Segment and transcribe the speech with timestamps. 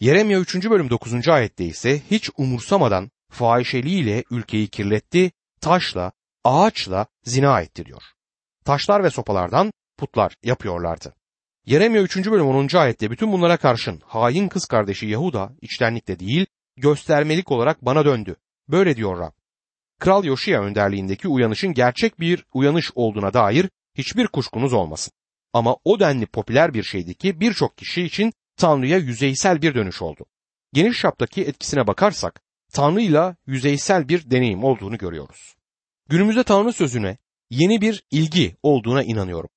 [0.00, 0.70] Yeremya 3.
[0.70, 1.28] bölüm 9.
[1.28, 6.12] ayette ise hiç umursamadan fahişeliğiyle ülkeyi kirletti, taşla,
[6.44, 8.02] ağaçla zina etti diyor.
[8.64, 11.14] Taşlar ve sopalardan putlar yapıyorlardı.
[11.66, 12.16] Yeremya 3.
[12.16, 12.76] bölüm 10.
[12.76, 18.36] ayette bütün bunlara karşın hain kız kardeşi Yahuda içtenlikle değil göstermelik olarak bana döndü.
[18.68, 19.32] Böyle diyor Rab.
[20.00, 25.12] Kral Yoşiya önderliğindeki uyanışın gerçek bir uyanış olduğuna dair hiçbir kuşkunuz olmasın.
[25.52, 30.26] Ama o denli popüler bir şeydi ki birçok kişi için Tanrı'ya yüzeysel bir dönüş oldu.
[30.72, 32.40] Geniş çaptaki etkisine bakarsak
[32.72, 35.56] Tanrı'yla yüzeysel bir deneyim olduğunu görüyoruz.
[36.08, 37.18] Günümüzde Tanrı sözüne
[37.50, 39.50] yeni bir ilgi olduğuna inanıyorum.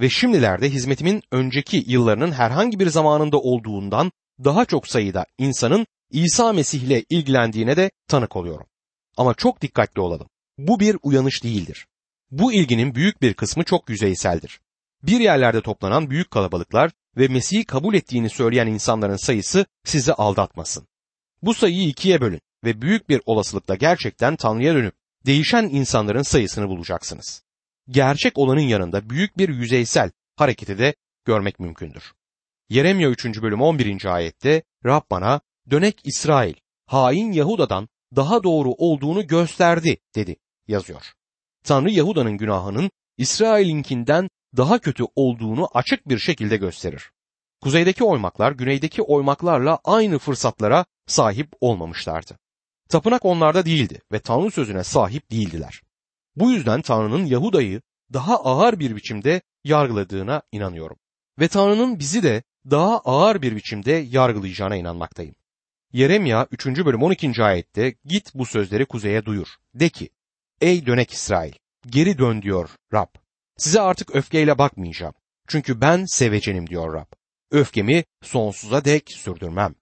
[0.00, 4.12] Ve şimdilerde hizmetimin önceki yıllarının herhangi bir zamanında olduğundan
[4.44, 8.66] daha çok sayıda insanın İsa Mesih ile ilgilendiğine de tanık oluyorum.
[9.16, 10.28] Ama çok dikkatli olalım.
[10.58, 11.86] Bu bir uyanış değildir.
[12.30, 14.60] Bu ilginin büyük bir kısmı çok yüzeyseldir.
[15.02, 20.86] Bir yerlerde toplanan büyük kalabalıklar ve Mesih'i kabul ettiğini söyleyen insanların sayısı sizi aldatmasın.
[21.42, 24.94] Bu sayıyı ikiye bölün ve büyük bir olasılıkla gerçekten Tanrı'ya dönüp
[25.26, 27.42] değişen insanların sayısını bulacaksınız.
[27.88, 32.12] Gerçek olanın yanında büyük bir yüzeysel hareketi de görmek mümkündür.
[32.68, 33.42] Yeremya 3.
[33.42, 34.14] bölüm 11.
[34.14, 36.54] ayette Rab bana dönek İsrail
[36.86, 40.36] hain Yahuda'dan daha doğru olduğunu gösterdi dedi
[40.68, 41.12] yazıyor.
[41.64, 47.10] Tanrı Yahuda'nın günahının İsrail'inkinden daha kötü olduğunu açık bir şekilde gösterir.
[47.60, 52.38] Kuzeydeki oymaklar güneydeki oymaklarla aynı fırsatlara sahip olmamışlardı.
[52.88, 55.82] Tapınak onlarda değildi ve Tanrı sözüne sahip değildiler.
[56.36, 57.82] Bu yüzden Tanrı'nın Yahuda'yı
[58.12, 60.96] daha ağır bir biçimde yargıladığına inanıyorum.
[61.40, 65.34] Ve Tanrı'nın bizi de daha ağır bir biçimde yargılayacağına inanmaktayım.
[65.92, 66.66] Yeremya 3.
[66.66, 67.44] bölüm 12.
[67.44, 69.48] ayette git bu sözleri kuzeye duyur.
[69.74, 70.10] De ki,
[70.60, 71.52] ey dönek İsrail,
[71.86, 73.25] geri dön diyor Rab.
[73.56, 75.14] Size artık öfkeyle bakmayacağım.
[75.48, 77.12] Çünkü ben sevecenim diyor Rab.
[77.50, 79.74] Öfkemi sonsuza dek sürdürmem.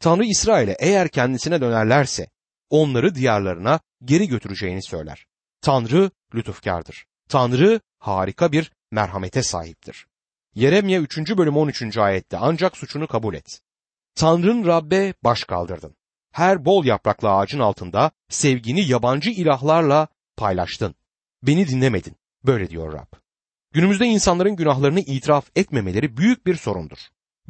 [0.00, 2.28] Tanrı İsrail'e eğer kendisine dönerlerse
[2.70, 5.26] onları diyarlarına geri götüreceğini söyler.
[5.60, 7.06] Tanrı lütufkardır.
[7.28, 10.06] Tanrı harika bir merhamete sahiptir.
[10.54, 11.18] Yeremye 3.
[11.36, 11.98] bölüm 13.
[11.98, 13.60] ayette ancak suçunu kabul et.
[14.14, 15.96] Tanrın Rabbe baş kaldırdın.
[16.32, 20.94] Her bol yapraklı ağacın altında sevgini yabancı ilahlarla paylaştın.
[21.42, 22.16] Beni dinlemedin.
[22.44, 23.19] Böyle diyor Rab.
[23.72, 26.98] Günümüzde insanların günahlarını itiraf etmemeleri büyük bir sorundur.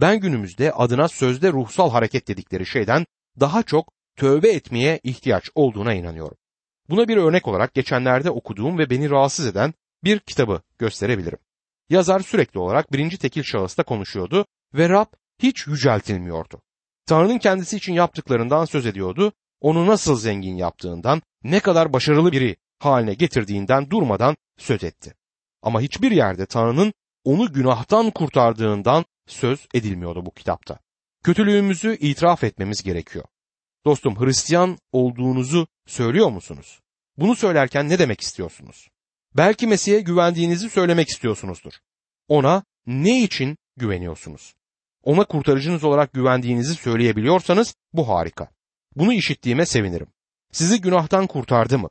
[0.01, 3.07] Ben günümüzde adına sözde ruhsal hareket dedikleri şeyden
[3.41, 6.37] daha çok tövbe etmeye ihtiyaç olduğuna inanıyorum.
[6.89, 11.39] Buna bir örnek olarak geçenlerde okuduğum ve beni rahatsız eden bir kitabı gösterebilirim.
[11.91, 15.07] Yazar sürekli olarak birinci tekil şahısta konuşuyordu ve Rab
[15.43, 16.63] hiç yüceltilmiyordu.
[17.07, 23.15] Tanrı'nın kendisi için yaptıklarından söz ediyordu, onu nasıl zengin yaptığından, ne kadar başarılı biri haline
[23.15, 25.15] getirdiğinden durmadan söz etti.
[25.63, 26.93] Ama hiçbir yerde Tanrı'nın
[27.25, 30.79] onu günahtan kurtardığından söz edilmiyordu bu kitapta.
[31.25, 33.25] Kötülüğümüzü itiraf etmemiz gerekiyor.
[33.85, 36.81] Dostum Hristiyan olduğunuzu söylüyor musunuz?
[37.17, 38.89] Bunu söylerken ne demek istiyorsunuz?
[39.37, 41.73] Belki Mesih'e güvendiğinizi söylemek istiyorsunuzdur.
[42.29, 44.55] Ona ne için güveniyorsunuz?
[45.03, 48.49] Ona kurtarıcınız olarak güvendiğinizi söyleyebiliyorsanız bu harika.
[48.97, 50.07] Bunu işittiğime sevinirim.
[50.53, 51.91] Sizi günahtan kurtardı mı?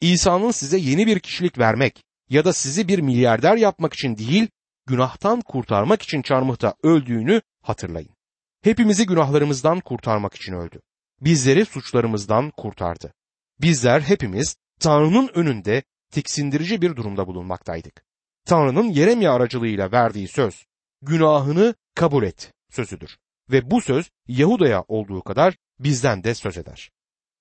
[0.00, 4.48] İsa'nın size yeni bir kişilik vermek ya da sizi bir milyarder yapmak için değil,
[4.86, 8.14] günahtan kurtarmak için çarmıhta öldüğünü hatırlayın.
[8.62, 10.80] Hepimizi günahlarımızdan kurtarmak için öldü.
[11.20, 13.12] Bizleri suçlarımızdan kurtardı.
[13.60, 18.04] Bizler hepimiz Tanrı'nın önünde tiksindirici bir durumda bulunmaktaydık.
[18.46, 20.66] Tanrı'nın Yeremya aracılığıyla verdiği söz,
[21.02, 23.18] günahını kabul et sözüdür.
[23.50, 26.90] Ve bu söz Yahuda'ya olduğu kadar bizden de söz eder.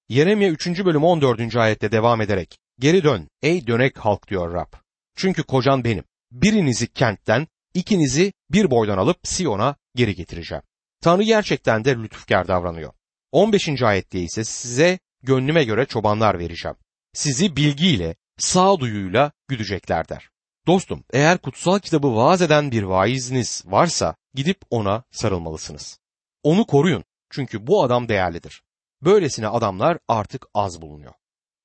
[0.10, 0.86] Yeremya 3.
[0.86, 1.56] bölüm 14.
[1.56, 4.74] ayette devam ederek, Geri dön ey dönek halk diyor Rab.
[5.16, 6.04] Çünkü kocan benim.
[6.32, 10.64] Birinizi kentten, ikinizi bir boydan alıp Siyon'a geri getireceğim.
[11.02, 12.94] Tanrı gerçekten de lütufkar davranıyor.
[13.32, 13.82] 15.
[13.84, 16.78] ayette ise size gönlüme göre çobanlar vereceğim.
[17.14, 20.30] Sizi bilgiyle, sağduyuyla güdecekler der.
[20.68, 26.00] Dostum eğer kutsal kitabı vaaz eden bir vaiziniz varsa gidip ona sarılmalısınız.
[26.44, 28.64] Onu koruyun çünkü bu adam değerlidir.
[29.02, 31.14] Böylesine adamlar artık az bulunuyor.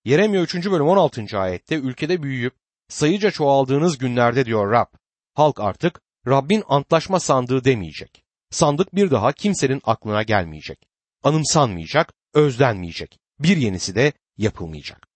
[0.04, 0.54] Yeremya 3.
[0.54, 1.38] bölüm 16.
[1.38, 2.54] ayette ülkede büyüyüp
[2.88, 4.86] sayıca çoğaldığınız günlerde diyor Rab.
[5.34, 8.24] Halk artık Rabbin antlaşma sandığı demeyecek.
[8.50, 10.78] Sandık bir daha kimsenin aklına gelmeyecek.
[11.22, 13.18] Anımsanmayacak, özlenmeyecek.
[13.38, 15.08] Bir yenisi de yapılmayacak.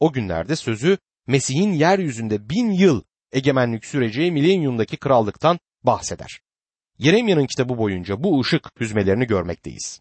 [0.00, 3.02] O günlerde sözü Mesih'in yeryüzünde bin yıl
[3.32, 6.40] egemenlik süreceği milenyumdaki krallıktan bahseder.
[6.98, 10.00] Yeremya'nın kitabı boyunca bu ışık hüzmelerini görmekteyiz.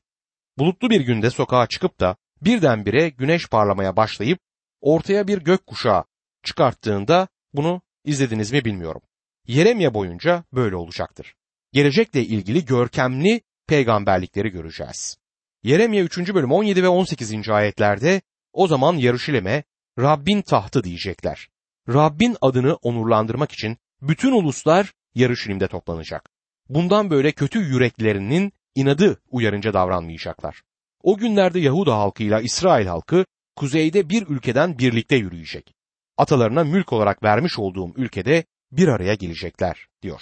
[0.57, 2.15] Bulutlu bir günde sokağa çıkıp da
[2.45, 4.39] birdenbire güneş parlamaya başlayıp
[4.81, 6.03] ortaya bir gök kuşağı
[6.43, 9.01] çıkarttığında bunu izlediniz mi bilmiyorum.
[9.47, 11.35] Yeremya boyunca böyle olacaktır.
[11.73, 15.17] Gelecekle ilgili görkemli peygamberlikleri göreceğiz.
[15.63, 16.33] Yeremye 3.
[16.33, 17.49] bölüm 17 ve 18.
[17.49, 18.21] ayetlerde
[18.53, 19.63] o zaman Yarışilem'e
[19.99, 21.47] Rabbin tahtı diyecekler.
[21.89, 26.29] Rabbin adını onurlandırmak için bütün uluslar Yarışilim'de toplanacak.
[26.69, 30.61] Bundan böyle kötü yüreklerinin inadı uyarınca davranmayacaklar.
[31.05, 33.25] O günlerde Yahuda halkıyla İsrail halkı
[33.55, 35.73] kuzeyde bir ülkeden birlikte yürüyecek.
[36.17, 40.21] Atalarına mülk olarak vermiş olduğum ülkede bir araya gelecekler diyor.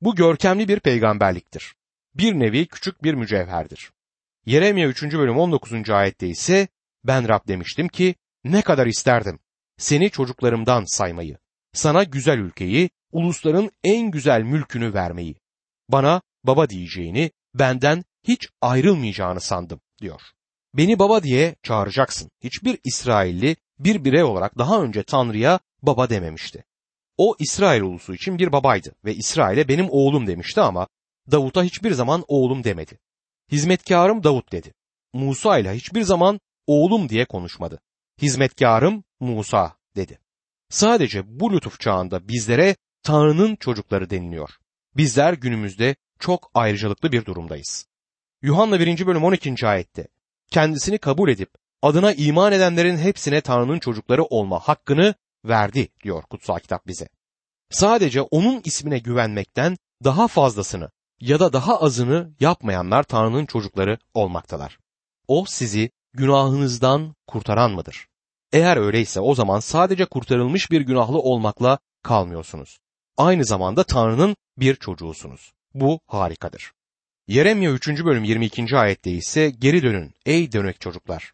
[0.00, 1.74] Bu görkemli bir peygamberliktir.
[2.14, 3.92] Bir nevi küçük bir mücevherdir.
[4.46, 5.02] Yeremye 3.
[5.02, 5.90] bölüm 19.
[5.90, 6.68] ayette ise
[7.04, 8.14] ben Rab demiştim ki
[8.44, 9.38] ne kadar isterdim
[9.78, 11.38] seni çocuklarımdan saymayı,
[11.72, 15.36] sana güzel ülkeyi, ulusların en güzel mülkünü vermeyi,
[15.88, 20.20] bana baba diyeceğini, benden hiç ayrılmayacağını sandım diyor.
[20.74, 22.30] Beni baba diye çağıracaksın.
[22.44, 26.64] Hiçbir İsrailli bir birey olarak daha önce Tanrı'ya baba dememişti.
[27.16, 30.88] O İsrail ulusu için bir babaydı ve İsrail'e benim oğlum demişti ama
[31.30, 32.98] Davut'a hiçbir zaman oğlum demedi.
[33.52, 34.74] Hizmetkarım Davut dedi.
[35.12, 37.80] Musa ile hiçbir zaman oğlum diye konuşmadı.
[38.22, 40.18] Hizmetkarım Musa dedi.
[40.70, 44.50] Sadece bu lütuf çağında bizlere Tanrı'nın çocukları deniliyor.
[44.96, 47.86] Bizler günümüzde çok ayrıcalıklı bir durumdayız.
[48.42, 49.06] Yuhanna 1.
[49.06, 49.66] bölüm 12.
[49.66, 50.08] ayette
[50.50, 51.50] kendisini kabul edip
[51.82, 57.08] adına iman edenlerin hepsine Tanrı'nın çocukları olma hakkını verdi diyor kutsal kitap bize.
[57.70, 60.90] Sadece onun ismine güvenmekten daha fazlasını
[61.20, 64.78] ya da daha azını yapmayanlar Tanrı'nın çocukları olmaktalar.
[65.28, 68.06] O sizi günahınızdan kurtaran mıdır?
[68.52, 72.78] Eğer öyleyse o zaman sadece kurtarılmış bir günahlı olmakla kalmıyorsunuz.
[73.16, 75.52] Aynı zamanda Tanrı'nın bir çocuğusunuz.
[75.74, 76.72] Bu harikadır.
[77.28, 77.88] Yeremye 3.
[77.88, 78.76] bölüm 22.
[78.76, 81.32] ayette ise geri dönün ey dönek çocuklar.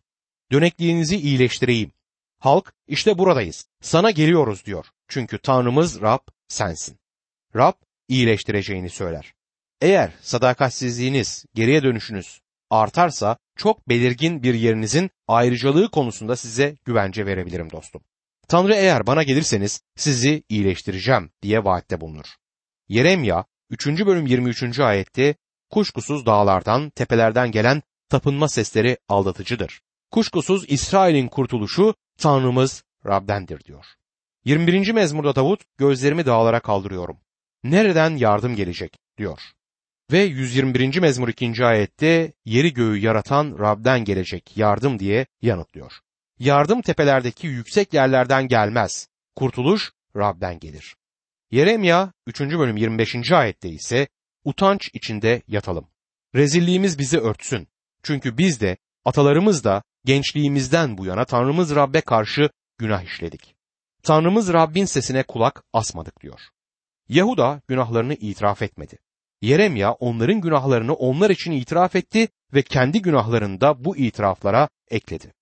[0.53, 1.93] Dönekliğinizi iyileştireyim.
[2.39, 3.67] Halk işte buradayız.
[3.81, 4.87] Sana geliyoruz diyor.
[5.09, 6.19] Çünkü Tanrımız Rab
[6.49, 6.97] sensin.
[7.57, 7.73] Rab
[8.09, 9.35] iyileştireceğini söyler.
[9.81, 12.41] Eğer sadakatsizliğiniz, geriye dönüşünüz
[12.71, 18.03] artarsa çok belirgin bir yerinizin ayrıcalığı konusunda size güvence verebilirim dostum.
[18.49, 22.27] Tanrı eğer bana gelirseniz sizi iyileştireceğim diye vaatte bulunur.
[22.89, 23.87] Yeremya 3.
[23.87, 24.81] bölüm 23.
[24.81, 25.35] ayette
[25.71, 29.81] kuşkusuz dağlardan, tepelerden gelen tapınma sesleri aldatıcıdır.
[30.11, 33.85] Kuşkusuz İsrail'in kurtuluşu Tanrımız Rab'dendir diyor.
[34.45, 34.93] 21.
[34.93, 37.17] mezmurda Davut gözlerimi dağlara kaldırıyorum.
[37.65, 39.41] Nereden yardım gelecek diyor.
[40.13, 40.99] Ve 121.
[40.99, 41.65] mezmur 2.
[41.65, 45.93] ayette yeri göğü yaratan Rab'den gelecek yardım diye yanıtlıyor.
[46.39, 49.09] Yardım tepelerdeki yüksek yerlerden gelmez.
[49.37, 50.97] Kurtuluş Rab'den gelir.
[51.51, 52.41] Yeremya 3.
[52.41, 53.33] bölüm 25.
[53.33, 54.09] ayette ise
[54.45, 55.89] utanç içinde yatalım.
[56.35, 57.69] Rezilliğimiz bizi örtsün.
[58.03, 63.55] Çünkü biz de atalarımız da gençliğimizden bu yana Tanrımız Rab'be karşı günah işledik.
[64.03, 66.41] Tanrımız Rabbin sesine kulak asmadık diyor.
[67.09, 68.99] Yahuda günahlarını itiraf etmedi.
[69.43, 75.35] Yeremya onların günahlarını onlar için itiraf etti ve kendi günahlarını da bu itiraflara ekledi.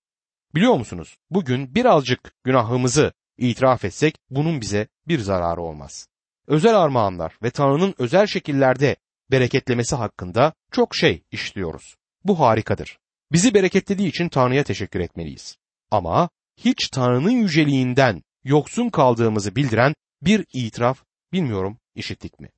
[0.55, 1.17] Biliyor musunuz?
[1.31, 6.09] Bugün birazcık günahımızı itiraf etsek bunun bize bir zararı olmaz.
[6.47, 8.97] Özel armağanlar ve Tanrı'nın özel şekillerde
[9.31, 11.97] bereketlemesi hakkında çok şey işliyoruz.
[12.25, 12.99] Bu harikadır.
[13.33, 15.57] Bizi bereketlediği için Tanrı'ya teşekkür etmeliyiz.
[15.91, 22.49] Ama hiç Tanrı'nın yüceliğinden yoksun kaldığımızı bildiren bir itiraf bilmiyorum işittik mi?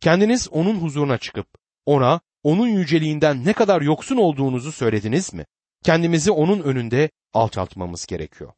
[0.00, 1.46] Kendiniz onun huzuruna çıkıp
[1.86, 5.46] ona onun yüceliğinden ne kadar yoksun olduğunuzu söylediniz mi?
[5.84, 8.52] Kendimizi onun önünde alçaltmamız gerekiyor.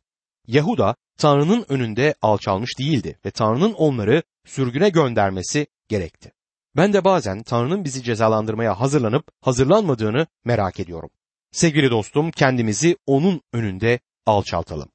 [0.47, 6.33] Yahuda Tanrı'nın önünde alçalmış değildi ve Tanrı'nın onları sürgüne göndermesi gerekti.
[6.77, 11.11] Ben de bazen Tanrı'nın bizi cezalandırmaya hazırlanıp hazırlanmadığını merak ediyorum.
[11.53, 14.89] Sevgili dostum kendimizi onun önünde alçaltalım.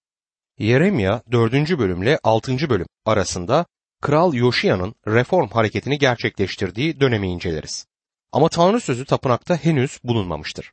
[0.59, 1.53] Yeremya 4.
[1.53, 2.69] bölümle 6.
[2.69, 3.65] bölüm arasında
[4.01, 7.85] Kral Yoşiya'nın reform hareketini gerçekleştirdiği dönemi inceleriz.
[8.31, 10.71] Ama Tanrı sözü tapınakta henüz bulunmamıştır.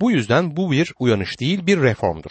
[0.00, 2.30] Bu yüzden bu bir uyanış değil bir reformdur.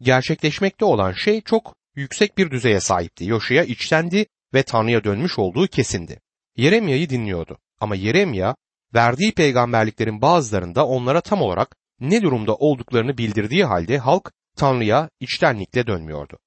[0.00, 3.24] Gerçekleşmekte olan şey çok yüksek bir düzeye sahipti.
[3.24, 6.20] Yoşiya içtendi ve Tanrı'ya dönmüş olduğu kesindi.
[6.56, 8.56] Yeremya'yı dinliyordu ama Yeremya
[8.94, 16.38] verdiği peygamberliklerin bazılarında onlara tam olarak ne durumda olduklarını bildirdiği halde halk Tanrı'ya içtenlikle dönmüyordu.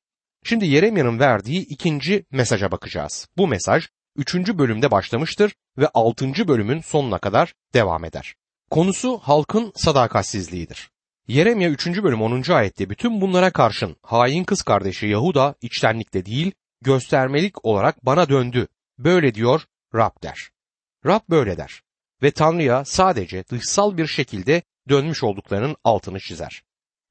[0.43, 3.27] Şimdi Yeremya'nın verdiği ikinci mesaja bakacağız.
[3.37, 8.35] Bu mesaj üçüncü bölümde başlamıştır ve altıncı bölümün sonuna kadar devam eder.
[8.69, 10.89] Konusu halkın sadakatsizliğidir.
[11.29, 11.87] Yeremya 3.
[11.87, 12.51] bölüm 10.
[12.51, 18.67] ayette bütün bunlara karşın hain kız kardeşi Yahuda içtenlikle değil göstermelik olarak bana döndü.
[18.97, 20.49] Böyle diyor Rab der.
[21.05, 21.81] Rab böyle der
[22.23, 26.63] ve Tanrı'ya sadece dışsal bir şekilde dönmüş olduklarının altını çizer.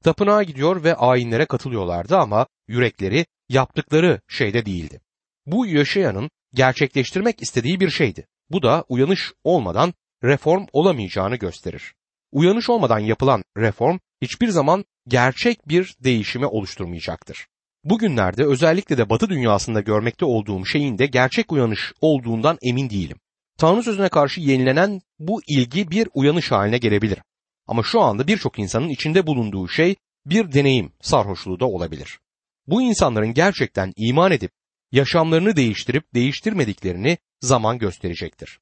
[0.03, 5.01] Tapınağa gidiyor ve ayinlere katılıyorlardı ama yürekleri yaptıkları şeyde değildi.
[5.45, 8.27] Bu Yaşayan'ın gerçekleştirmek istediği bir şeydi.
[8.49, 11.93] Bu da uyanış olmadan reform olamayacağını gösterir.
[12.31, 17.47] Uyanış olmadan yapılan reform hiçbir zaman gerçek bir değişimi oluşturmayacaktır.
[17.83, 23.17] Bugünlerde özellikle de Batı dünyasında görmekte olduğum şeyin de gerçek uyanış olduğundan emin değilim.
[23.57, 27.19] Tanrı sözüne karşı yenilenen bu ilgi bir uyanış haline gelebilir.
[27.67, 29.95] Ama şu anda birçok insanın içinde bulunduğu şey
[30.25, 32.19] bir deneyim sarhoşluğu da olabilir.
[32.67, 34.51] Bu insanların gerçekten iman edip
[34.91, 38.59] yaşamlarını değiştirip değiştirmediklerini zaman gösterecektir.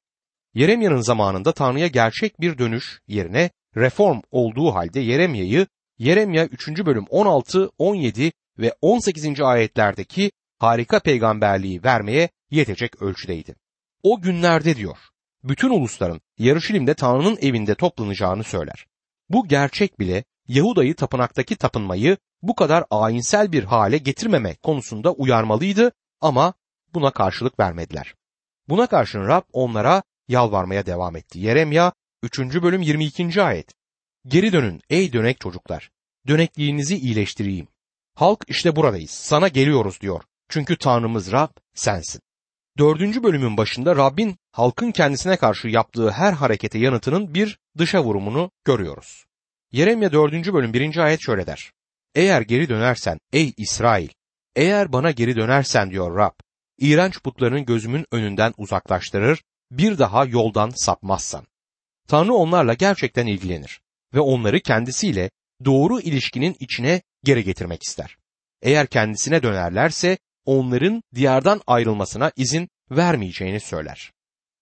[0.54, 5.66] Yeremya'nın zamanında Tanrı'ya gerçek bir dönüş yerine reform olduğu halde Yeremya'yı
[5.98, 6.68] Yeremya 3.
[6.68, 9.40] bölüm 16, 17 ve 18.
[9.40, 13.54] ayetlerdeki harika peygamberliği vermeye yetecek ölçüdeydi.
[14.02, 14.98] O günlerde diyor,
[15.44, 18.86] bütün ulusların Yarışilim'de Tanrı'nın evinde toplanacağını söyler.
[19.28, 26.54] Bu gerçek bile Yahuda'yı tapınaktaki tapınmayı bu kadar ayinsel bir hale getirmeme konusunda uyarmalıydı ama
[26.94, 28.14] buna karşılık vermediler.
[28.68, 31.38] Buna karşın Rab onlara yalvarmaya devam etti.
[31.38, 32.38] Yeremya 3.
[32.38, 33.42] bölüm 22.
[33.42, 33.74] ayet.
[34.26, 35.90] Geri dönün ey dönek çocuklar.
[36.26, 37.68] Dönekliğinizi iyileştireyim.
[38.14, 39.10] Halk işte buradayız.
[39.10, 40.22] Sana geliyoruz diyor.
[40.48, 42.20] Çünkü Tanrımız Rab sensin.
[42.78, 49.24] Dördüncü bölümün başında Rabbin halkın kendisine karşı yaptığı her harekete yanıtının bir dışa vurumunu görüyoruz.
[49.72, 50.32] Yeremya 4.
[50.32, 50.96] bölüm 1.
[50.96, 51.72] ayet şöyle der.
[52.14, 54.08] Eğer geri dönersen ey İsrail,
[54.56, 56.34] eğer bana geri dönersen diyor Rab,
[56.78, 61.46] iğrenç putlarının gözümün önünden uzaklaştırır, bir daha yoldan sapmazsan.
[62.08, 63.80] Tanrı onlarla gerçekten ilgilenir
[64.14, 65.30] ve onları kendisiyle
[65.64, 68.16] doğru ilişkinin içine geri getirmek ister.
[68.62, 74.12] Eğer kendisine dönerlerse onların diyardan ayrılmasına izin vermeyeceğini söyler.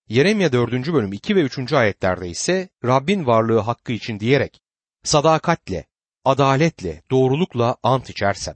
[0.09, 0.73] Yeremya 4.
[0.73, 1.73] bölüm 2 ve 3.
[1.73, 4.61] ayetlerde ise Rabbin varlığı hakkı için diyerek
[5.05, 5.85] sadakatle,
[6.25, 8.55] adaletle, doğrulukla ant içersen,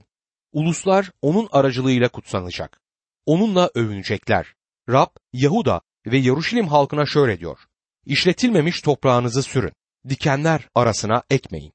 [0.53, 2.81] uluslar onun aracılığıyla kutsanacak.
[3.25, 4.53] Onunla övünecekler.
[4.89, 7.59] Rab, Yahuda ve Yaruşilim halkına şöyle diyor.
[8.05, 9.71] İşletilmemiş toprağınızı sürün.
[10.09, 11.73] Dikenler arasına ekmeyin.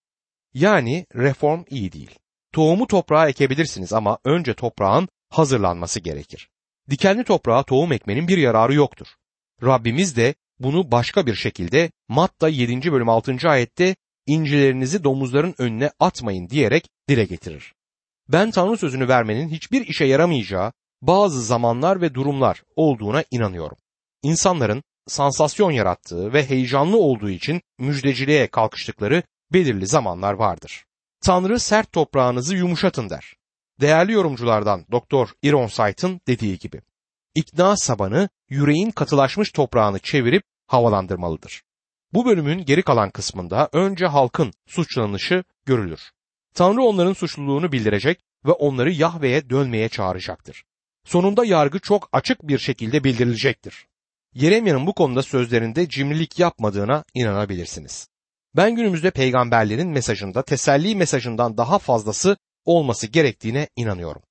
[0.54, 2.18] Yani reform iyi değil.
[2.52, 6.48] Tohumu toprağa ekebilirsiniz ama önce toprağın hazırlanması gerekir.
[6.90, 9.06] Dikenli toprağa tohum ekmenin bir yararı yoktur.
[9.62, 12.92] Rabbimiz de bunu başka bir şekilde Matta 7.
[12.92, 13.36] bölüm 6.
[13.48, 17.74] ayette incilerinizi domuzların önüne atmayın diyerek dile getirir.
[18.28, 23.76] Ben Tanrı sözünü vermenin hiçbir işe yaramayacağı bazı zamanlar ve durumlar olduğuna inanıyorum.
[24.22, 29.22] İnsanların sansasyon yarattığı ve heyecanlı olduğu için müjdeciliğe kalkıştıkları
[29.52, 30.84] belirli zamanlar vardır.
[31.24, 33.34] Tanrı sert toprağınızı yumuşatın der.
[33.80, 36.80] Değerli yorumculardan Doktor Ironsayt'ın dediği gibi.
[37.34, 41.62] İkna sabanı yüreğin katılaşmış toprağını çevirip havalandırmalıdır.
[42.12, 46.00] Bu bölümün geri kalan kısmında önce halkın suçlanışı görülür.
[46.54, 50.64] Tanrı onların suçluluğunu bildirecek ve onları Yahve'ye dönmeye çağıracaktır.
[51.04, 53.86] Sonunda yargı çok açık bir şekilde bildirilecektir.
[54.36, 58.08] Yeremya'nın bu konuda sözlerinde cimrilik yapmadığına inanabilirsiniz.
[58.56, 64.22] Ben günümüzde peygamberlerin mesajında teselli mesajından daha fazlası olması gerektiğine inanıyorum.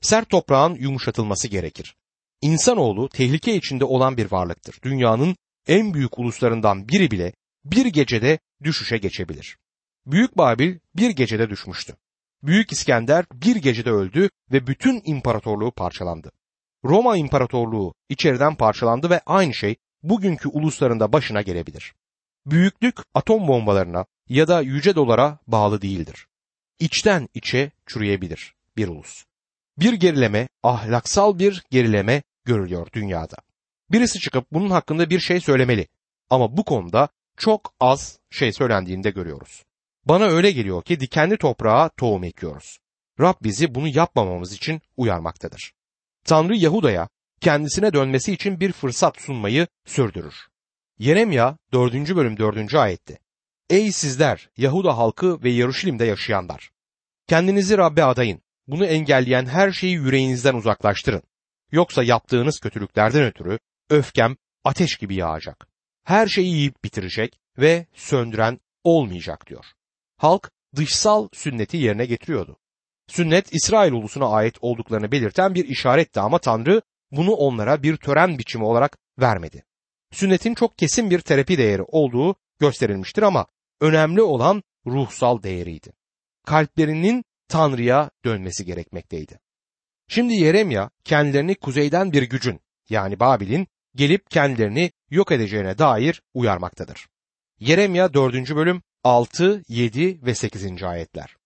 [0.00, 1.96] Sert toprağın yumuşatılması gerekir.
[2.42, 4.78] İnsanoğlu tehlike içinde olan bir varlıktır.
[4.82, 5.36] Dünyanın
[5.66, 7.32] en büyük uluslarından biri bile
[7.64, 9.58] bir gecede düşüşe geçebilir.
[10.06, 11.96] Büyük Babil bir gecede düşmüştü.
[12.42, 16.32] Büyük İskender bir gecede öldü ve bütün imparatorluğu parçalandı.
[16.84, 21.94] Roma İmparatorluğu içeriden parçalandı ve aynı şey bugünkü uluslarında başına gelebilir.
[22.46, 26.26] Büyüklük atom bombalarına ya da yüce dolara bağlı değildir.
[26.78, 29.24] İçten içe çürüyebilir bir ulus.
[29.78, 33.36] Bir gerileme, ahlaksal bir gerileme görülüyor dünyada.
[33.90, 35.88] Birisi çıkıp bunun hakkında bir şey söylemeli.
[36.30, 39.64] Ama bu konuda çok az şey söylendiğini de görüyoruz.
[40.04, 42.78] Bana öyle geliyor ki dikenli toprağa tohum ekiyoruz.
[43.20, 45.72] Rab bizi bunu yapmamamız için uyarmaktadır.
[46.26, 47.08] Tanrı Yahuda'ya
[47.40, 50.34] kendisine dönmesi için bir fırsat sunmayı sürdürür.
[50.98, 51.94] Yeremya 4.
[52.16, 52.74] bölüm 4.
[52.74, 53.18] ayette.
[53.70, 56.70] Ey sizler Yahuda halkı ve Yaruşilim'de yaşayanlar!
[57.28, 58.40] Kendinizi Rabbe adayın.
[58.66, 61.22] Bunu engelleyen her şeyi yüreğinizden uzaklaştırın.
[61.72, 63.58] Yoksa yaptığınız kötülüklerden ötürü
[63.90, 65.68] öfkem ateş gibi yağacak.
[66.04, 69.64] Her şeyi yiyip bitirecek ve söndüren olmayacak diyor.
[70.16, 72.58] Halk dışsal sünneti yerine getiriyordu.
[73.08, 78.64] Sünnet İsrail ulusuna ait olduklarını belirten bir işaretti ama Tanrı bunu onlara bir tören biçimi
[78.64, 79.64] olarak vermedi.
[80.12, 83.46] Sünnetin çok kesin bir terapi değeri olduğu gösterilmiştir ama
[83.80, 85.92] önemli olan ruhsal değeriydi.
[86.46, 89.38] Kalplerinin Tanrı'ya dönmesi gerekmekteydi.
[90.08, 97.06] Şimdi Yeremya kendilerini kuzeyden bir gücün yani Babil'in gelip kendilerini yok edeceğine dair uyarmaktadır.
[97.60, 98.34] Yeremya 4.
[98.34, 100.82] bölüm 6, 7 ve 8.
[100.82, 101.36] ayetler.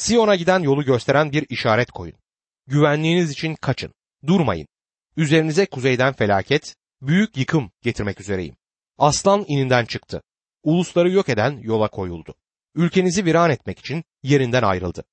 [0.00, 2.16] Siyon'a giden yolu gösteren bir işaret koyun.
[2.66, 3.94] Güvenliğiniz için kaçın,
[4.26, 4.68] durmayın.
[5.16, 8.56] Üzerinize kuzeyden felaket, büyük yıkım getirmek üzereyim.
[8.98, 10.22] Aslan ininden çıktı.
[10.62, 12.34] Ulusları yok eden yola koyuldu.
[12.74, 15.04] Ülkenizi viran etmek için yerinden ayrıldı.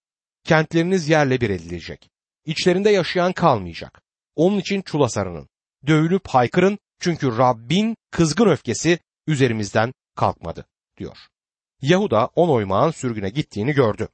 [0.43, 2.09] Kentleriniz yerle bir edilecek.
[2.45, 4.01] İçlerinde yaşayan kalmayacak.
[4.35, 5.49] Onun için çula sarının.
[5.87, 10.65] Dövülüp haykırın çünkü Rabbin kızgın öfkesi üzerimizden kalkmadı
[10.97, 11.17] diyor.
[11.81, 14.07] Yahuda on oymağın sürgüne gittiğini gördü.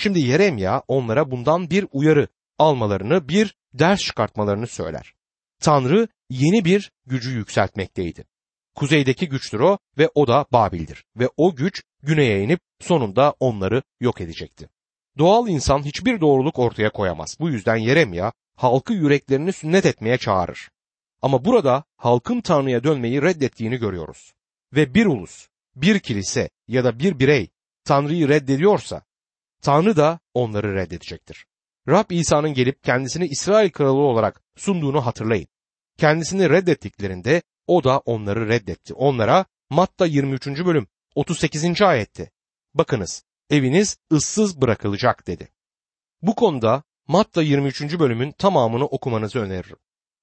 [0.00, 2.28] Şimdi Yeremya onlara bundan bir uyarı
[2.58, 5.14] almalarını, bir ders çıkartmalarını söyler.
[5.60, 8.24] Tanrı yeni bir gücü yükseltmekteydi.
[8.74, 14.20] Kuzeydeki güçtür o ve o da Babil'dir ve o güç güneye inip sonunda onları yok
[14.20, 14.68] edecekti.
[15.18, 17.36] Doğal insan hiçbir doğruluk ortaya koyamaz.
[17.40, 20.70] Bu yüzden Yeremya halkı yüreklerini sünnet etmeye çağırır.
[21.22, 24.32] Ama burada halkın Tanrı'ya dönmeyi reddettiğini görüyoruz.
[24.72, 27.48] Ve bir ulus, bir kilise ya da bir birey
[27.84, 29.07] Tanrı'yı reddediyorsa
[29.62, 31.46] Tanrı da onları reddedecektir.
[31.88, 35.48] Rab İsa'nın gelip kendisini İsrail kralı olarak sunduğunu hatırlayın.
[35.98, 38.94] Kendisini reddettiklerinde o da onları reddetti.
[38.94, 40.46] Onlara Matta 23.
[40.46, 41.82] bölüm 38.
[41.82, 42.30] ayette
[42.74, 45.48] bakınız eviniz ıssız bırakılacak dedi.
[46.22, 47.98] Bu konuda Matta 23.
[47.98, 49.76] bölümün tamamını okumanızı öneririm.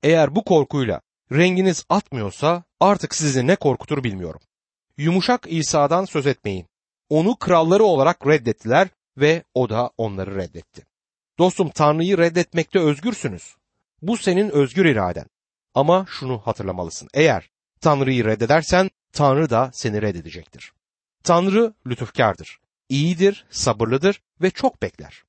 [0.04, 1.02] Eğer bu korkuyla
[1.32, 4.42] renginiz atmıyorsa artık sizi ne korkutur bilmiyorum.
[4.98, 6.68] Yumuşak İsa'dan söz etmeyin.
[7.10, 10.86] Onu kralları olarak reddettiler ve o da onları reddetti.
[11.40, 13.56] Dostum Tanrı'yı reddetmekte özgürsünüz.
[14.02, 15.26] Bu senin özgür iraden.
[15.74, 17.08] Ama şunu hatırlamalısın.
[17.14, 17.50] Eğer
[17.82, 20.72] Tanrı'yı reddedersen Tanrı da seni reddedecektir.
[21.24, 25.24] Tanrı lütufkardır, iyidir, sabırlıdır ve çok bekler.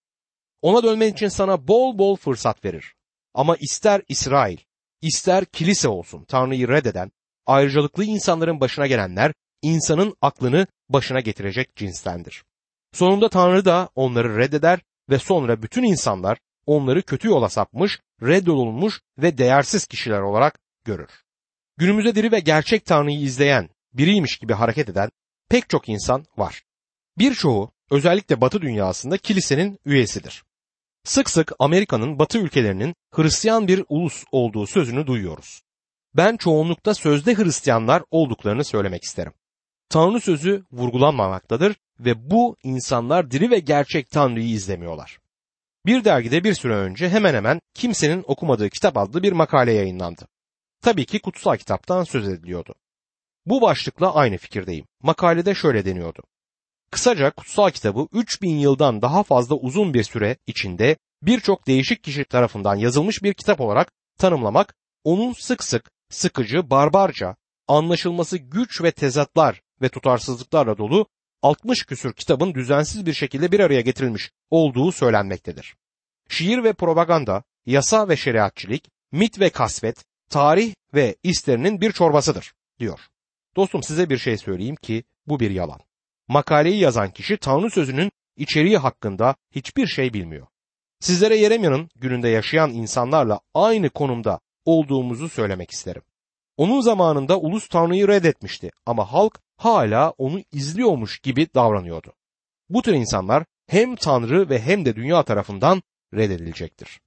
[0.62, 2.94] Ona dönmen için sana bol bol fırsat verir.
[3.34, 4.58] Ama ister İsrail,
[5.02, 7.12] ister kilise olsun Tanrı'yı reddeden,
[7.46, 12.44] ayrıcalıklı insanların başına gelenler insanın aklını başına getirecek cinstendir.
[12.96, 19.38] Sonunda Tanrı da onları reddeder ve sonra bütün insanlar onları kötü yola sapmış, reddolunmuş ve
[19.38, 21.08] değersiz kişiler olarak görür.
[21.76, 25.10] Günümüzde diri ve gerçek Tanrı'yı izleyen, biriymiş gibi hareket eden
[25.48, 26.62] pek çok insan var.
[27.18, 30.44] Birçoğu özellikle Batı dünyasında kilisenin üyesidir.
[31.04, 35.62] Sık sık Amerika'nın Batı ülkelerinin Hristiyan bir ulus olduğu sözünü duyuyoruz.
[36.14, 39.32] Ben çoğunlukta sözde Hristiyanlar olduklarını söylemek isterim.
[39.88, 45.18] Tanrı sözü vurgulanmamaktadır ve bu insanlar diri ve gerçek Tanrı'yı izlemiyorlar.
[45.86, 50.28] Bir dergide bir süre önce hemen hemen kimsenin okumadığı kitap adlı bir makale yayınlandı.
[50.82, 52.74] Tabii ki kutsal kitaptan söz ediliyordu.
[53.46, 54.86] Bu başlıkla aynı fikirdeyim.
[55.02, 56.22] Makalede şöyle deniyordu.
[56.90, 62.76] Kısaca kutsal kitabı 3000 yıldan daha fazla uzun bir süre içinde birçok değişik kişi tarafından
[62.76, 67.36] yazılmış bir kitap olarak tanımlamak, onun sık sık sıkıcı, barbarca,
[67.68, 71.06] anlaşılması güç ve tezatlar ve tutarsızlıklarla dolu
[71.42, 75.76] 60 küsür kitabın düzensiz bir şekilde bir araya getirilmiş olduğu söylenmektedir.
[76.28, 83.00] Şiir ve propaganda, yasa ve şeriatçilik, mit ve kasvet, tarih ve isterinin bir çorbasıdır, diyor.
[83.56, 85.80] Dostum size bir şey söyleyeyim ki bu bir yalan.
[86.28, 90.46] Makaleyi yazan kişi Tanrı sözünün içeriği hakkında hiçbir şey bilmiyor.
[91.00, 96.02] Sizlere Yeremya'nın gününde yaşayan insanlarla aynı konumda olduğumuzu söylemek isterim.
[96.56, 102.12] Onun zamanında ulus Tanrı'yı reddetmişti ama halk hala onu izliyormuş gibi davranıyordu.
[102.68, 105.82] Bu tür insanlar hem Tanrı ve hem de dünya tarafından
[106.14, 107.00] reddedilecektir.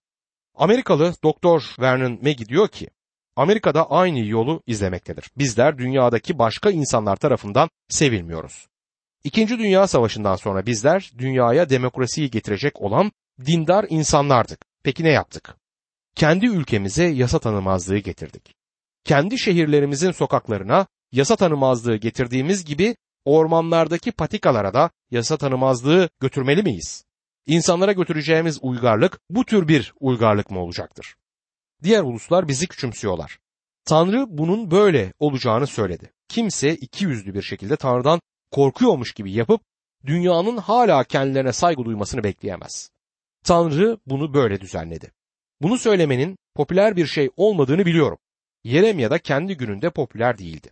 [0.56, 2.90] Amerikalı Doktor Vernon McGee diyor ki,
[3.36, 5.32] Amerika'da aynı yolu izlemektedir.
[5.38, 8.68] Bizler dünyadaki başka insanlar tarafından sevilmiyoruz.
[9.24, 13.12] İkinci Dünya Savaşı'ndan sonra bizler dünyaya demokrasiyi getirecek olan
[13.46, 14.66] dindar insanlardık.
[14.84, 15.56] Peki ne yaptık?
[16.16, 18.59] Kendi ülkemize yasa tanımazlığı getirdik.
[19.10, 22.96] Kendi şehirlerimizin sokaklarına yasa tanımazlığı getirdiğimiz gibi
[23.26, 27.06] ormanlardaki patikalara da yasa tanımazlığı götürmeli miyiz?
[27.48, 31.16] İnsanlara götüreceğimiz uygarlık bu tür bir uygarlık mı olacaktır?
[31.84, 33.40] Diğer uluslar bizi küçümsüyorlar.
[33.86, 36.14] Tanrı bunun böyle olacağını söyledi.
[36.28, 39.62] Kimse iki yüzlü bir şekilde Tanrı'dan korkuyormuş gibi yapıp
[40.06, 42.90] dünyanın hala kendilerine saygı duymasını bekleyemez.
[43.44, 45.12] Tanrı bunu böyle düzenledi.
[45.62, 48.18] Bunu söylemenin popüler bir şey olmadığını biliyorum.
[48.64, 50.72] Yeremya da kendi gününde popüler değildi.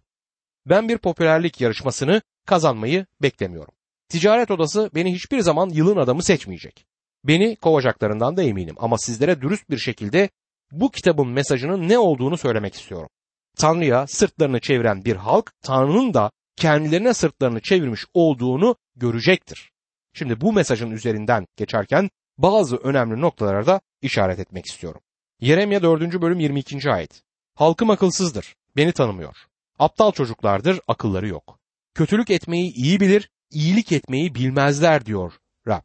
[0.65, 3.73] Ben bir popülerlik yarışmasını kazanmayı beklemiyorum.
[4.09, 6.85] Ticaret odası beni hiçbir zaman yılın adamı seçmeyecek.
[7.23, 10.29] Beni kovacaklarından da eminim ama sizlere dürüst bir şekilde
[10.71, 13.09] bu kitabın mesajının ne olduğunu söylemek istiyorum.
[13.57, 19.71] Tanrı'ya sırtlarını çeviren bir halk Tanrı'nın da kendilerine sırtlarını çevirmiş olduğunu görecektir.
[20.13, 25.01] Şimdi bu mesajın üzerinden geçerken bazı önemli noktalara da işaret etmek istiyorum.
[25.41, 26.21] Yeremya 4.
[26.21, 26.91] bölüm 22.
[26.91, 27.26] ayet.
[27.57, 29.35] Halkım akılsızdır, beni tanımıyor.
[29.79, 31.59] Aptal çocuklardır, akılları yok.
[31.93, 35.33] Kötülük etmeyi iyi bilir, iyilik etmeyi bilmezler diyor
[35.67, 35.81] Rab.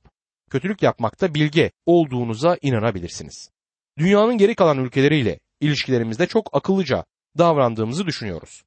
[0.50, 3.50] Kötülük yapmakta bilge olduğunuza inanabilirsiniz.
[3.98, 7.04] Dünyanın geri kalan ülkeleriyle ilişkilerimizde çok akıllıca
[7.38, 8.62] davrandığımızı düşünüyoruz.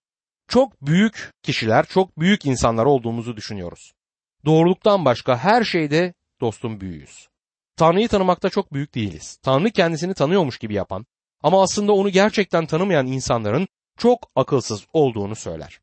[0.48, 3.92] Çok büyük kişiler, çok büyük insanlar olduğumuzu düşünüyoruz.
[4.46, 7.28] Doğruluktan başka her şeyde dostum büyüğüz.
[7.78, 9.38] Tanrı'yı tanımakta çok büyük değiliz.
[9.42, 11.06] Tanrı kendisini tanıyormuş gibi yapan
[11.44, 13.68] ama aslında onu gerçekten tanımayan insanların
[13.98, 15.80] çok akılsız olduğunu söyler.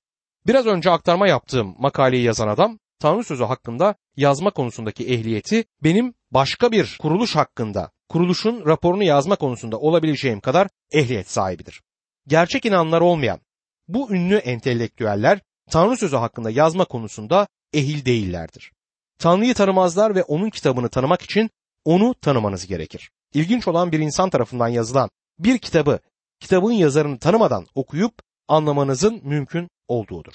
[0.47, 6.73] Biraz önce aktarma yaptığım makaleyi yazan adam Tanrı sözü hakkında yazma konusundaki ehliyeti benim başka
[6.73, 11.83] bir kuruluş hakkında, kuruluşun raporunu yazma konusunda olabileceğim kadar ehliyet sahibidir.
[12.27, 13.41] Gerçek inanlar olmayan
[13.89, 18.73] bu ünlü entelektüeller Tanrı sözü hakkında yazma konusunda ehil değillerdir.
[19.19, 21.51] Tanrı'yı tanımazlar ve onun kitabını tanımak için
[21.85, 23.11] onu tanımanız gerekir.
[23.35, 25.11] İlginç olan bir insan tarafından yazılan
[25.45, 25.99] bir kitabı
[26.41, 28.15] kitabın yazarını tanımadan okuyup
[28.49, 30.35] anlamanızın mümkün olduğudur.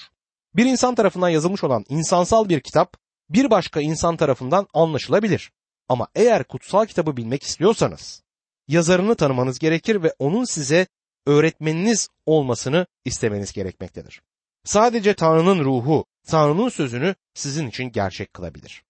[0.56, 2.96] Bir insan tarafından yazılmış olan insansal bir kitap
[3.30, 5.50] bir başka insan tarafından anlaşılabilir.
[5.88, 8.22] Ama eğer kutsal kitabı bilmek istiyorsanız
[8.68, 10.86] yazarını tanımanız gerekir ve onun size
[11.26, 14.22] öğretmeniniz olmasını istemeniz gerekmektedir.
[14.64, 18.82] Sadece Tanrı'nın ruhu, Tanrı'nın sözünü sizin için gerçek kılabilir.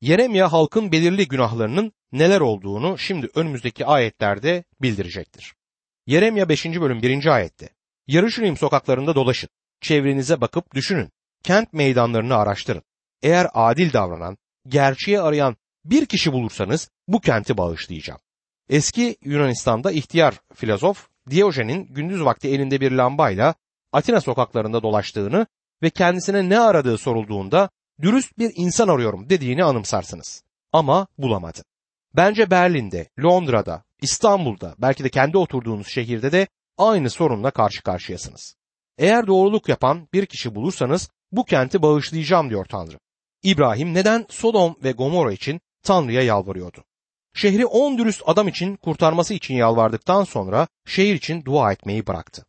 [0.00, 5.54] Yeremya halkın belirli günahlarının neler olduğunu şimdi önümüzdeki ayetlerde bildirecektir.
[6.06, 6.64] Yeremya 5.
[6.64, 7.26] bölüm 1.
[7.26, 7.68] ayette
[8.06, 9.48] Yarışulim sokaklarında dolaşın,
[9.80, 11.10] çevrenize bakıp düşünün,
[11.42, 12.82] kent meydanlarını araştırın.
[13.22, 14.38] Eğer adil davranan,
[14.68, 18.20] gerçeği arayan bir kişi bulursanız bu kenti bağışlayacağım.
[18.68, 23.54] Eski Yunanistan'da ihtiyar filozof Diyojen'in gündüz vakti elinde bir lambayla
[23.92, 25.46] Atina sokaklarında dolaştığını
[25.82, 30.42] ve kendisine ne aradığı sorulduğunda dürüst bir insan arıyorum dediğini anımsarsınız.
[30.72, 31.62] Ama bulamadı.
[32.16, 36.46] Bence Berlin'de, Londra'da, İstanbul'da, belki de kendi oturduğunuz şehirde de
[36.78, 38.56] aynı sorunla karşı karşıyasınız.
[38.98, 42.98] Eğer doğruluk yapan bir kişi bulursanız bu kenti bağışlayacağım diyor Tanrı.
[43.42, 46.84] İbrahim neden Sodom ve Gomorra için Tanrı'ya yalvarıyordu?
[47.34, 52.44] Şehri on dürüst adam için kurtarması için yalvardıktan sonra şehir için dua etmeyi bıraktı.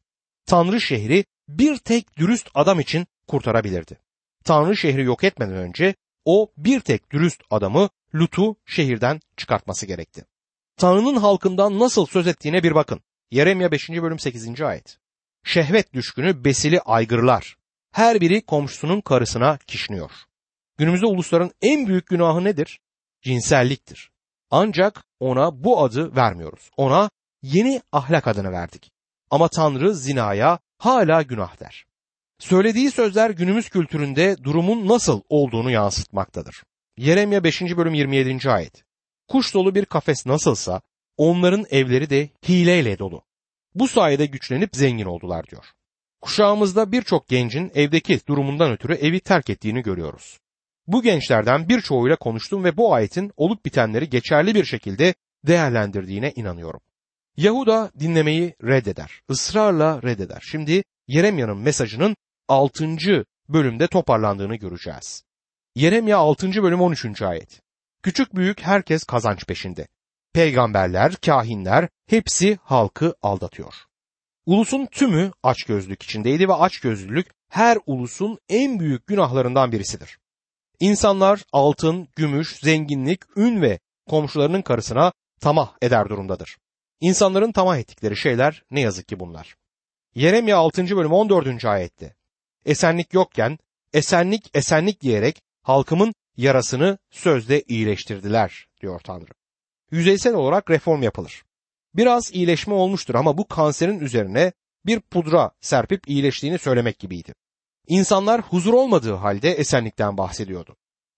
[0.45, 3.97] Tanrı şehri bir tek dürüst adam için kurtarabilirdi.
[4.43, 10.25] Tanrı şehri yok etmeden önce o bir tek dürüst adamı Lut'u şehirden çıkartması gerekti.
[10.77, 12.99] Tanrı'nın halkından nasıl söz ettiğine bir bakın.
[13.31, 13.89] Yeremya 5.
[13.89, 14.61] bölüm 8.
[14.61, 14.97] ayet.
[15.43, 17.57] Şehvet düşkünü besili aygırlar.
[17.91, 20.11] Her biri komşusunun karısına kişniyor.
[20.77, 22.79] Günümüzde ulusların en büyük günahı nedir?
[23.21, 24.11] Cinselliktir.
[24.51, 26.69] Ancak ona bu adı vermiyoruz.
[26.77, 27.09] Ona
[27.41, 28.91] yeni ahlak adını verdik.
[29.31, 31.85] Ama Tanrı zinaya hala günah der.
[32.39, 36.63] Söylediği sözler günümüz kültüründe durumun nasıl olduğunu yansıtmaktadır.
[36.97, 37.61] Yeremya 5.
[37.61, 38.49] bölüm 27.
[38.49, 38.83] ayet.
[39.27, 40.81] Kuş dolu bir kafes nasılsa
[41.17, 43.23] onların evleri de hileyle dolu.
[43.75, 45.65] Bu sayede güçlenip zengin oldular diyor.
[46.21, 50.39] Kuşağımızda birçok gencin evdeki durumundan ötürü evi terk ettiğini görüyoruz.
[50.87, 55.13] Bu gençlerden birçoğuyla konuştum ve bu ayetin olup bitenleri geçerli bir şekilde
[55.47, 56.81] değerlendirdiğine inanıyorum.
[57.37, 60.41] Yahuda dinlemeyi reddeder, ısrarla reddeder.
[60.51, 62.15] Şimdi Yeremya'nın mesajının
[62.47, 63.25] 6.
[63.49, 65.23] bölümde toparlandığını göreceğiz.
[65.75, 66.63] Yeremya 6.
[66.63, 67.21] bölüm 13.
[67.21, 67.61] ayet.
[68.03, 69.87] Küçük büyük herkes kazanç peşinde.
[70.33, 73.73] Peygamberler, kahinler hepsi halkı aldatıyor.
[74.45, 80.17] Ulusun tümü açgözlülük içindeydi ve açgözlülük her ulusun en büyük günahlarından birisidir.
[80.79, 86.57] İnsanlar altın, gümüş, zenginlik, ün ve komşularının karısına tamah eder durumdadır.
[86.99, 89.55] İnsanların tamah ettikleri şeyler ne yazık ki bunlar.
[90.15, 90.97] Yeremya 6.
[90.97, 91.65] bölüm 14.
[91.65, 92.15] ayette
[92.65, 93.57] Esenlik yokken
[93.93, 99.31] esenlik esenlik diyerek halkımın yarasını sözde iyileştirdiler diyor Tanrı.
[99.91, 101.43] Yüzeysel olarak reform yapılır.
[101.95, 104.53] Biraz iyileşme olmuştur ama bu kanserin üzerine
[104.85, 107.33] bir pudra serpip iyileştiğini söylemek gibiydi.
[107.87, 110.75] İnsanlar huzur olmadığı halde esenlikten bahsediyordu.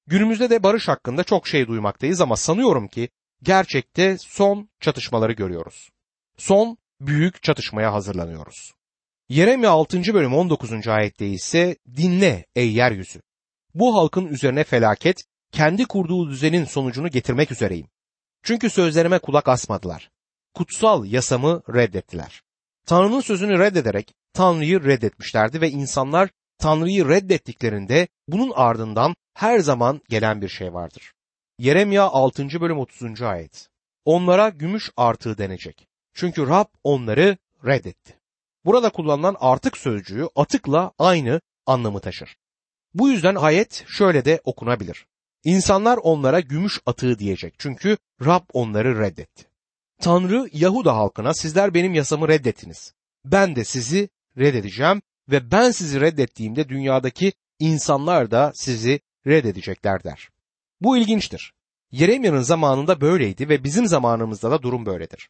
[0.08, 3.10] Günümüzde de barış hakkında çok şey duymaktayız ama sanıyorum ki
[3.43, 5.89] gerçekte son çatışmaları görüyoruz.
[6.38, 8.75] Son büyük çatışmaya hazırlanıyoruz.
[9.29, 10.13] Yeremya 6.
[10.13, 10.88] bölüm 19.
[10.88, 13.21] ayette ise dinle ey yeryüzü.
[13.73, 17.88] Bu halkın üzerine felaket kendi kurduğu düzenin sonucunu getirmek üzereyim.
[18.43, 20.09] Çünkü sözlerime kulak asmadılar.
[20.53, 22.41] Kutsal yasamı reddettiler.
[22.85, 30.49] Tanrı'nın sözünü reddederek Tanrı'yı reddetmişlerdi ve insanlar Tanrı'yı reddettiklerinde bunun ardından her zaman gelen bir
[30.49, 31.13] şey vardır.
[31.59, 32.61] Yeremya 6.
[32.61, 33.21] bölüm 30.
[33.21, 33.69] ayet.
[34.05, 35.88] Onlara gümüş artığı denecek.
[36.13, 38.24] Çünkü Rab onları reddetti.
[38.65, 42.38] Burada kullanılan artık sözcüğü atıkla aynı anlamı taşır.
[42.93, 45.06] Bu yüzden ayet şöyle de okunabilir.
[45.43, 49.45] İnsanlar onlara gümüş atığı diyecek çünkü Rab onları reddetti.
[50.01, 52.93] Tanrı Yahuda halkına sizler benim yasamı reddettiniz.
[53.25, 60.30] Ben de sizi reddedeceğim ve ben sizi reddettiğimde dünyadaki insanlar da sizi reddedecekler der.
[60.82, 61.54] Bu ilginçtir.
[61.91, 65.30] Yeremya'nın zamanında böyleydi ve bizim zamanımızda da durum böyledir.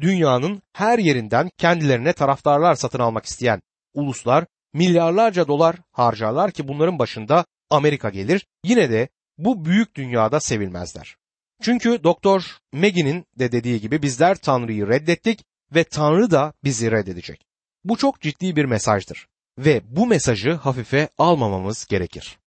[0.00, 3.60] Dünyanın her yerinden kendilerine taraftarlar satın almak isteyen
[3.94, 8.46] uluslar milyarlarca dolar harcarlar ki bunların başında Amerika gelir.
[8.64, 11.16] Yine de bu büyük dünyada sevilmezler.
[11.62, 17.46] Çünkü Doktor Maggie'nin de dediği gibi bizler Tanrı'yı reddettik ve Tanrı da bizi reddedecek.
[17.84, 19.26] Bu çok ciddi bir mesajdır
[19.58, 22.38] ve bu mesajı hafife almamamız gerekir.